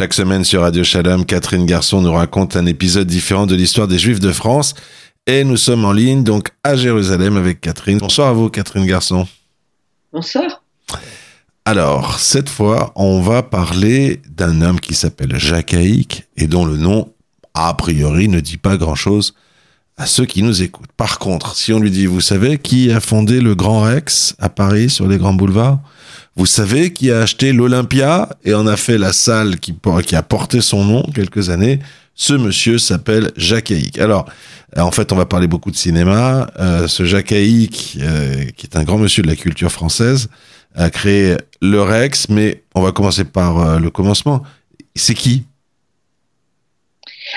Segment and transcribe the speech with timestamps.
[0.00, 3.98] Chaque semaine sur Radio Shalom, Catherine Garçon nous raconte un épisode différent de l'histoire des
[3.98, 4.72] Juifs de France.
[5.26, 7.98] Et nous sommes en ligne donc à Jérusalem avec Catherine.
[7.98, 9.28] Bonsoir à vous, Catherine Garçon.
[10.10, 10.62] Bonsoir.
[11.66, 16.78] Alors, cette fois, on va parler d'un homme qui s'appelle Jacques Haïk et dont le
[16.78, 17.12] nom,
[17.52, 19.34] a priori, ne dit pas grand-chose
[20.00, 20.92] à ceux qui nous écoutent.
[20.96, 24.48] Par contre, si on lui dit, vous savez qui a fondé le Grand Rex à
[24.48, 25.78] Paris sur les grands boulevards?
[26.36, 29.74] Vous savez qui a acheté l'Olympia et en a fait la salle qui,
[30.14, 31.80] a porté son nom quelques années?
[32.14, 33.98] Ce monsieur s'appelle Jacques Haïk.
[33.98, 34.24] Alors,
[34.78, 36.50] euh, en fait, on va parler beaucoup de cinéma.
[36.58, 40.30] Euh, ce Jacques Haïk, euh, qui est un grand monsieur de la culture française,
[40.74, 44.42] a créé le Rex, mais on va commencer par le commencement.
[44.94, 45.44] C'est qui?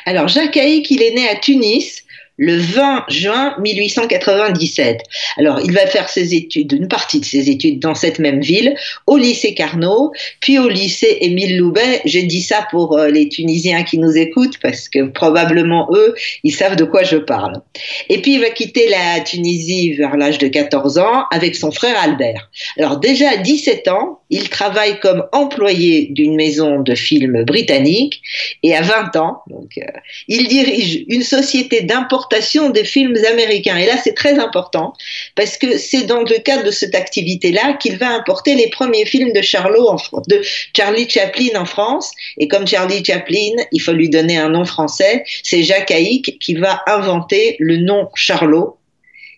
[0.06, 2.03] Alors Jacques Haïk, il est né à Tunis
[2.38, 5.02] le 20 juin 1897.
[5.38, 8.76] Alors, il va faire ses études, une partie de ses études dans cette même ville,
[9.06, 12.02] au lycée Carnot, puis au lycée Émile Loubet.
[12.06, 16.54] J'ai dit ça pour euh, les Tunisiens qui nous écoutent, parce que probablement eux, ils
[16.54, 17.62] savent de quoi je parle.
[18.10, 21.96] Et puis, il va quitter la Tunisie vers l'âge de 14 ans avec son frère
[22.02, 22.50] Albert.
[22.80, 28.22] Alors, déjà à 17 ans, il travaille comme employé d'une maison de films britannique,
[28.64, 29.82] et à 20 ans, euh,
[30.28, 31.82] il dirige une société
[32.30, 33.78] des films américains.
[33.78, 34.94] Et là, c'est très important
[35.36, 39.34] parce que c'est dans le cadre de cette activité-là qu'il va importer les premiers films
[39.34, 40.42] de Charlot de
[40.76, 42.12] Charlie Chaplin en France.
[42.38, 45.24] Et comme Charlie Chaplin, il faut lui donner un nom français.
[45.44, 48.78] C'est Jacques Haïk qui va inventer le nom Charlot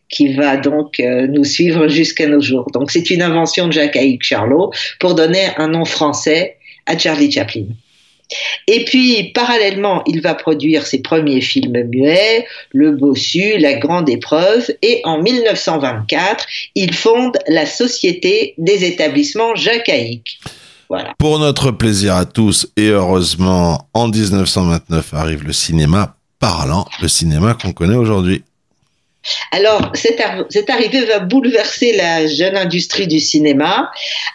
[0.10, 2.70] qui va donc euh, nous suivre jusqu'à nos jours.
[2.72, 7.32] Donc c'est une invention de Jacques Haïk Charlot pour donner un nom français à Charlie
[7.32, 7.66] Chaplin.
[8.68, 14.72] Et puis, parallèlement, il va produire ses premiers films muets, Le Bossu, La Grande Épreuve,
[14.82, 20.40] et en 1924, il fonde la Société des établissements jacaïques.
[20.90, 21.14] Voilà.
[21.18, 27.56] Pour notre plaisir à tous, et heureusement, en 1929 arrive le cinéma parlant, le cinéma
[27.60, 28.44] qu'on connaît aujourd'hui.
[29.52, 33.92] Alors, cette, arrivée va bouleverser la jeune industrie du cinéma.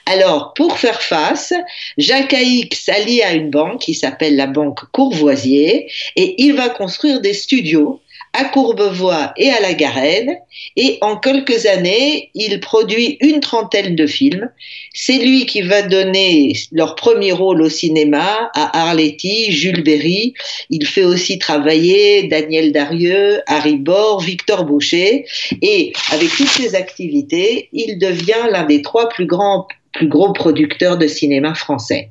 [0.06, 1.52] Alors, pour faire face,
[1.98, 7.20] Jacques Haïk s'allie à une banque qui s'appelle la Banque Courvoisier et il va construire
[7.20, 8.00] des studios
[8.32, 10.36] à Courbevoie et à la Garenne.
[10.76, 14.50] Et en quelques années, il produit une trentaine de films.
[14.94, 20.34] C'est lui qui va donner leur premier rôle au cinéma à Arletty, Jules Berry.
[20.68, 25.24] Il fait aussi travailler Daniel Darieux, Harry Bor, Victor Boucher.
[25.62, 30.98] Et avec toutes ces activités, il devient l'un des trois plus grands, plus gros producteurs
[30.98, 32.10] de cinéma français.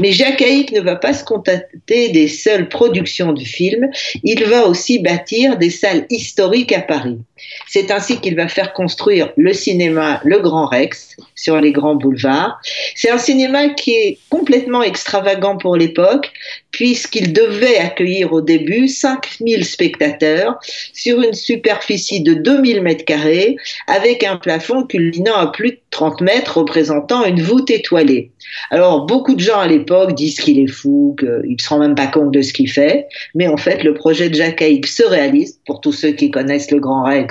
[0.00, 3.90] Mais Jacques Haïk ne va pas se contenter des seules productions de films,
[4.24, 7.18] il va aussi bâtir des salles historiques à Paris.
[7.66, 12.60] C'est ainsi qu'il va faire construire le cinéma Le Grand Rex sur les grands boulevards.
[12.94, 16.32] C'est un cinéma qui est complètement extravagant pour l'époque,
[16.70, 20.58] puisqu'il devait accueillir au début 5000 spectateurs
[20.92, 23.56] sur une superficie de 2000 mètres carrés,
[23.86, 28.30] avec un plafond culminant à plus de 30 mètres, représentant une voûte étoilée.
[28.70, 31.94] Alors, beaucoup de gens à l'époque disent qu'il est fou, qu'il ne se rend même
[31.94, 35.02] pas compte de ce qu'il fait, mais en fait, le projet de Jacques Haïk se
[35.02, 37.27] réalise, pour tous ceux qui connaissent le Grand Rex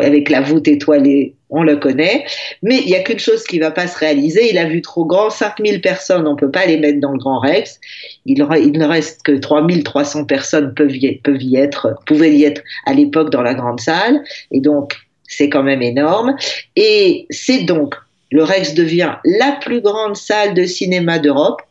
[0.00, 2.24] avec la voûte étoilée, on le connaît.
[2.62, 4.50] Mais il n'y a qu'une chose qui ne va pas se réaliser.
[4.50, 7.18] Il a vu trop grand, 5000 personnes, on ne peut pas les mettre dans le
[7.18, 7.80] Grand Rex.
[8.26, 12.94] Il, ne reste que 3300 personnes peuvent y, peuvent y être, pouvaient y être à
[12.94, 14.22] l'époque dans la grande salle.
[14.50, 14.94] Et donc,
[15.26, 16.36] c'est quand même énorme.
[16.76, 17.94] Et c'est donc,
[18.30, 21.62] le Rex devient la plus grande salle de cinéma d'Europe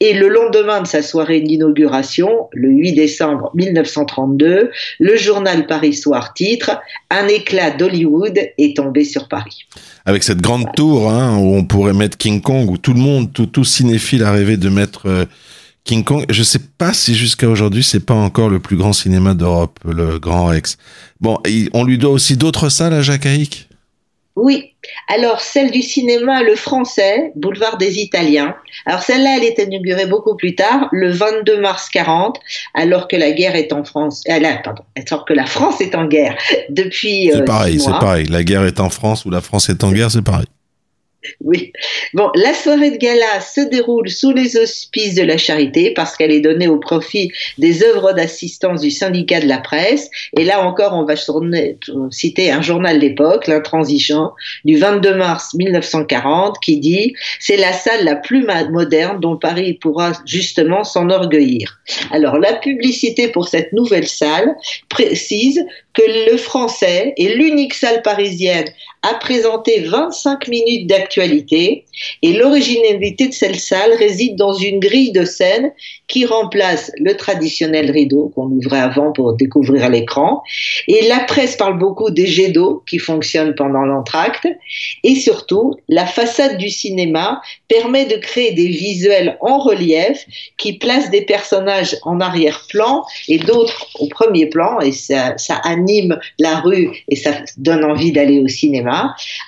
[0.00, 6.34] et le lendemain de sa soirée d'inauguration, le 8 décembre 1932, le journal Paris Soir
[6.34, 6.78] titre
[7.10, 9.66] Un éclat d'Hollywood est tombé sur Paris.
[10.04, 13.32] Avec cette grande tour hein, où on pourrait mettre King Kong, où tout le monde,
[13.32, 15.24] tout, cinéphile a rêvé de mettre euh,
[15.84, 16.24] King Kong.
[16.30, 19.78] Je ne sais pas si jusqu'à aujourd'hui c'est pas encore le plus grand cinéma d'Europe,
[19.84, 20.76] le Grand Rex.
[21.20, 21.38] Bon,
[21.72, 23.68] on lui doit aussi d'autres salles à Jacques Haïk?
[24.36, 24.74] Oui.
[25.08, 28.54] Alors, celle du cinéma, le français, Boulevard des Italiens.
[28.84, 32.38] Alors, celle-là, elle est inaugurée beaucoup plus tard, le 22 mars 40,
[32.74, 34.22] alors que la guerre est en France.
[34.28, 36.36] Euh, pardon, alors que la France est en guerre
[36.68, 37.30] depuis.
[37.32, 38.26] C'est euh, pareil, c'est pareil.
[38.26, 40.46] La guerre est en France ou la France est en guerre, c'est pareil.
[41.44, 41.72] Oui.
[42.14, 46.32] Bon, la soirée de gala se déroule sous les auspices de la charité parce qu'elle
[46.32, 50.10] est donnée au profit des œuvres d'assistance du syndicat de la presse.
[50.36, 51.14] Et là encore, on va
[52.10, 54.32] citer un journal d'époque, l'Intransigeant,
[54.64, 60.12] du 22 mars 1940, qui dit c'est la salle la plus moderne dont Paris pourra
[60.26, 61.78] justement s'enorgueillir.
[62.10, 64.54] Alors, la publicité pour cette nouvelle salle
[64.88, 65.64] précise
[65.94, 68.66] que le français est l'unique salle parisienne
[69.02, 71.84] à présenter 25 minutes d'actualité.
[72.22, 75.72] Et l'originalité de cette salle réside dans une grille de scène
[76.08, 80.42] qui remplace le traditionnel rideau qu'on ouvrait avant pour découvrir l'écran.
[80.88, 84.46] Et la presse parle beaucoup des jets d'eau qui fonctionnent pendant l'entracte.
[85.04, 90.24] Et surtout, la façade du cinéma permet de créer des visuels en relief
[90.58, 94.80] qui placent des personnages en arrière-plan et d'autres au premier plan.
[94.80, 95.34] Et ça
[95.64, 98.85] anime la rue et ça donne envie d'aller au cinéma.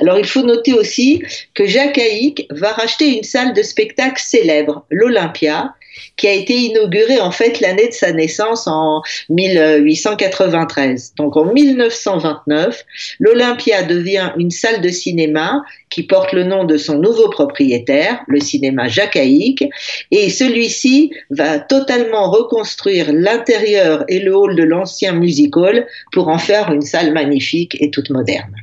[0.01, 1.23] Alors il faut noter aussi
[1.55, 5.75] que Jacques Haïk va racheter une salle de spectacle célèbre, l'Olympia,
[6.17, 11.15] qui a été inauguré en fait l'année de sa naissance en 1893.
[11.17, 12.85] Donc en 1929,
[13.21, 18.41] l'Olympia devient une salle de cinéma qui porte le nom de son nouveau propriétaire, le
[18.41, 19.65] cinéma Jacaïque,
[20.11, 26.39] et celui-ci va totalement reconstruire l'intérieur et le hall de l'ancien music hall pour en
[26.39, 28.55] faire une salle magnifique et toute moderne.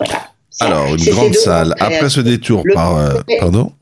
[0.00, 0.30] Voilà.
[0.60, 1.74] Alors, une grande salle.
[1.78, 2.96] Après ce détour par...
[2.96, 3.72] Euh, pardon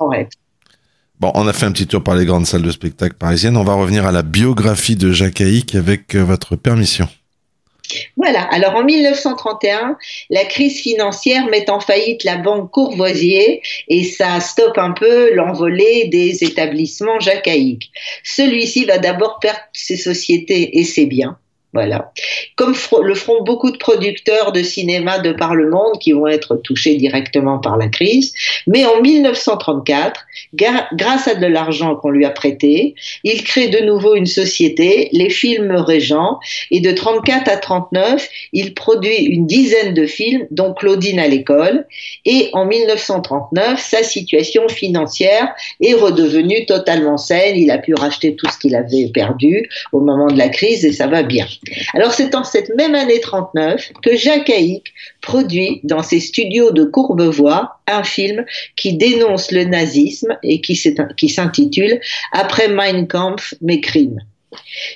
[1.20, 3.56] Bon, on a fait un petit tour par les grandes salles de spectacle parisiennes.
[3.56, 7.08] On va revenir à la biographie de Jacques Haïk avec euh, votre permission.
[8.16, 8.42] Voilà.
[8.42, 9.96] Alors en 1931,
[10.30, 16.08] la crise financière met en faillite la banque Courvoisier et ça stoppe un peu l'envolée
[16.08, 17.90] des établissements Jacques Haïk.
[18.22, 21.38] Celui-ci va d'abord perdre ses sociétés et ses biens.
[21.78, 22.10] Voilà.
[22.56, 26.56] Comme le feront beaucoup de producteurs de cinéma de par le monde qui vont être
[26.56, 28.34] touchés directement par la crise.
[28.66, 34.16] Mais en 1934, grâce à de l'argent qu'on lui a prêté, il crée de nouveau
[34.16, 36.40] une société, les films Régent,
[36.72, 41.86] et de 34 à 39, il produit une dizaine de films, dont Claudine à l'école.
[42.24, 47.56] Et en 1939, sa situation financière est redevenue totalement saine.
[47.56, 50.92] Il a pu racheter tout ce qu'il avait perdu au moment de la crise et
[50.92, 51.46] ça va bien.
[51.94, 56.84] Alors c'est en cette même année 39 que Jacques Haïk produit dans ses studios de
[56.84, 58.44] Courbevoie un film
[58.76, 62.00] qui dénonce le nazisme et qui s'intitule
[62.32, 64.20] Après Mein Kampf, mes crimes.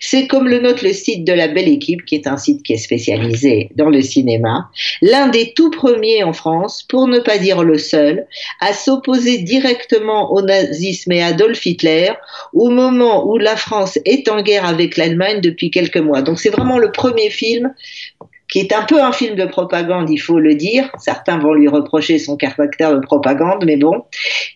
[0.00, 2.72] C'est comme le note le site de la Belle Équipe, qui est un site qui
[2.72, 4.70] est spécialisé dans le cinéma,
[5.02, 8.26] l'un des tout premiers en France, pour ne pas dire le seul,
[8.60, 12.12] à s'opposer directement au nazisme et à Adolf Hitler
[12.52, 16.22] au moment où la France est en guerre avec l'Allemagne depuis quelques mois.
[16.22, 17.74] Donc c'est vraiment le premier film
[18.52, 20.90] qui est un peu un film de propagande, il faut le dire.
[20.98, 24.04] Certains vont lui reprocher son caractère de propagande, mais bon,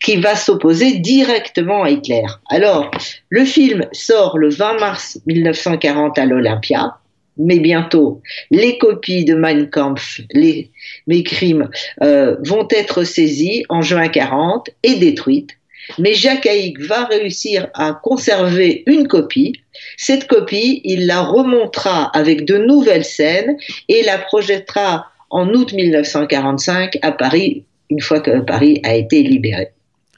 [0.04, 2.24] qui va s'opposer directement à Hitler.
[2.50, 2.90] Alors,
[3.30, 6.98] le film sort le 20 mars 1940 à l'Olympia,
[7.38, 8.20] mais bientôt,
[8.50, 10.70] les copies de Mein Kampf, les,
[11.06, 11.70] mes crimes,
[12.02, 15.56] euh, vont être saisies en juin 40 et détruites
[15.98, 19.60] mais Jacques Haïk va réussir à conserver une copie.
[19.96, 23.56] Cette copie, il la remontera avec de nouvelles scènes
[23.88, 29.68] et la projettera en août 1945 à Paris, une fois que Paris a été libéré.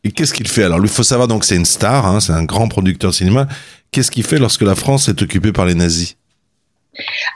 [0.04, 0.64] Et qu'est-ce qu'il fait?
[0.64, 3.48] Alors, il faut savoir donc c'est une star, hein, c'est un grand producteur de cinéma.
[3.90, 6.16] Qu'est-ce qu'il fait lorsque la France est occupée par les nazis?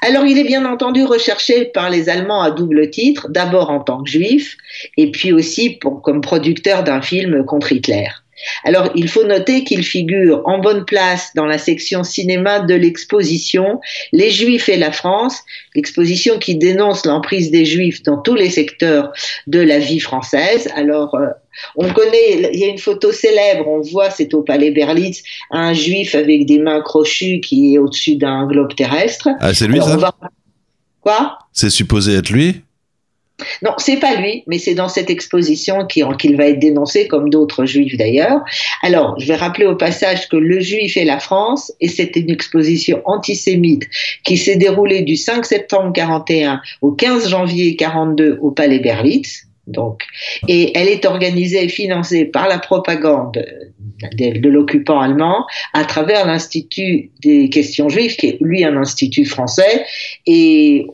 [0.01, 4.03] Alors, il est bien entendu recherché par les Allemands à double titre, d'abord en tant
[4.03, 4.57] que juif,
[4.97, 8.09] et puis aussi comme producteur d'un film contre Hitler.
[8.65, 13.81] Alors, il faut noter qu'il figure en bonne place dans la section cinéma de l'exposition
[14.13, 15.43] Les Juifs et la France,
[15.75, 19.13] l'exposition qui dénonce l'emprise des Juifs dans tous les secteurs
[19.47, 20.69] de la vie française.
[20.75, 21.27] Alors, euh,
[21.77, 25.73] on connaît, il y a une photo célèbre, on voit, c'est au Palais Berlitz, un
[25.73, 29.29] juif avec des mains crochues qui est au-dessus d'un globe terrestre.
[29.41, 30.15] Ah, c'est lui ça
[31.01, 31.39] Quoi?
[31.53, 32.63] C'est supposé être lui?
[33.63, 37.65] Non, c'est pas lui, mais c'est dans cette exposition qu'il va être dénoncé, comme d'autres
[37.65, 38.41] juifs d'ailleurs.
[38.83, 42.31] Alors, je vais rappeler au passage que Le Juif et la France, et c'est une
[42.31, 43.89] exposition antisémite
[44.25, 49.47] qui s'est déroulée du 5 septembre 41 au 15 janvier 42 au Palais Berlitz.
[49.69, 50.03] Donc,
[50.49, 53.45] et elle est organisée et financée par la propagande
[54.17, 59.85] de, l'occupant allemand à travers l'Institut des questions juives, qui est lui un institut français.
[60.27, 60.87] Et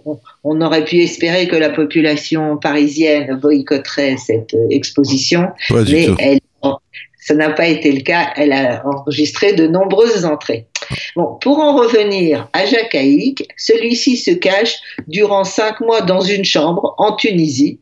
[0.45, 6.41] on, aurait pu espérer que la population parisienne boycotterait cette exposition, mais elle,
[7.29, 8.31] ça n'a pas été le cas.
[8.37, 10.67] Elle a enregistré de nombreuses entrées.
[11.15, 16.45] Bon, pour en revenir à Jacques Haïk, celui-ci se cache durant cinq mois dans une
[16.45, 17.81] chambre en Tunisie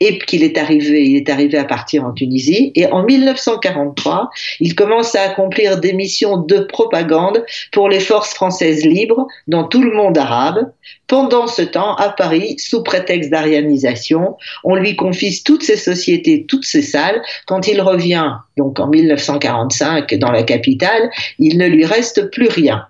[0.00, 2.72] et qu'il est arrivé, il est arrivé à partir en Tunisie.
[2.74, 8.84] Et en 1943, il commence à accomplir des missions de propagande pour les forces françaises
[8.84, 10.70] libres dans tout le monde arabe.
[11.06, 16.64] Pendant ce temps, à Paris, sous prétexte d'arianisation, on lui confie toutes ses sociétés, toutes
[16.64, 17.22] ses salles.
[17.46, 22.86] Quand il revient, donc en 1945, dans la capitale, il ne lui reste plus rien.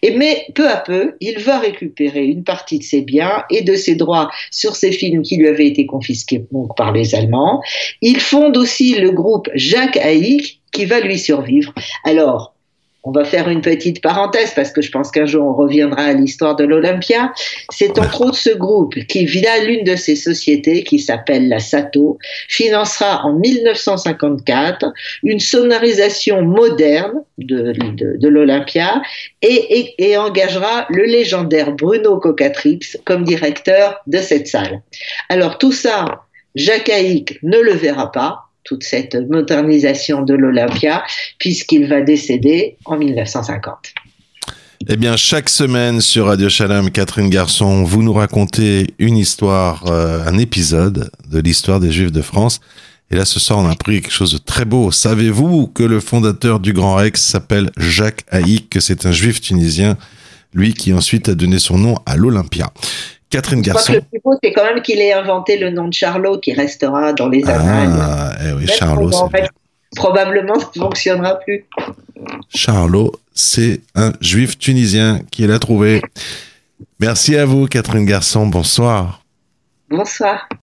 [0.00, 3.74] Et mais peu à peu, il va récupérer une partie de ses biens et de
[3.74, 6.42] ses droits sur ces films qui lui avaient été confisqués
[6.76, 7.62] par les Allemands.
[8.00, 11.72] Il fonde aussi le groupe Jacques Haïk qui va lui survivre.
[12.04, 12.51] Alors,
[13.04, 16.12] on va faire une petite parenthèse parce que je pense qu'un jour on reviendra à
[16.12, 17.32] l'histoire de l'Olympia.
[17.70, 22.18] C'est entre autres ce groupe qui, via l'une de ces sociétés qui s'appelle la Sato,
[22.48, 24.92] financera en 1954
[25.24, 29.02] une sonorisation moderne de, l'Olympia
[29.42, 34.80] et, et, engagera le légendaire Bruno Cocatrix comme directeur de cette salle.
[35.28, 36.22] Alors tout ça,
[36.54, 41.04] Jacques Haïk ne le verra pas toute cette modernisation de l'Olympia,
[41.38, 43.94] puisqu'il va décéder en 1950.
[44.88, 50.26] Eh bien, chaque semaine sur Radio Shalom, Catherine Garçon, vous nous racontez une histoire, euh,
[50.26, 52.60] un épisode de l'histoire des Juifs de France.
[53.12, 54.90] Et là, ce soir, on a appris quelque chose de très beau.
[54.90, 59.96] Savez-vous que le fondateur du Grand Rex s'appelle Jacques Haïk, que c'est un juif tunisien,
[60.52, 62.72] lui qui ensuite a donné son nom à l'Olympia?
[63.32, 63.94] Catherine Garçon.
[63.94, 65.94] Je crois que le plus beau, c'est quand même qu'il ait inventé le nom de
[65.94, 67.98] Charlot qui restera dans les annales.
[67.98, 69.48] Ah, eh oui, Charlot, c'est
[69.96, 71.64] Probablement, ça ne fonctionnera plus.
[72.54, 76.02] Charlot, c'est un juif tunisien qui l'a trouvé.
[77.00, 78.46] Merci à vous, Catherine Garçon.
[78.46, 79.22] Bonsoir.
[79.88, 80.46] Bonsoir.